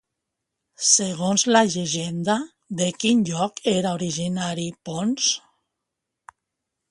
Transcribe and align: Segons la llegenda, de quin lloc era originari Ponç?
Segons 0.91 1.43
la 1.55 1.61
llegenda, 1.73 2.37
de 2.81 2.89
quin 3.03 3.21
lloc 3.31 3.63
era 3.75 3.93
originari 3.99 4.67
Ponç? 4.89 5.31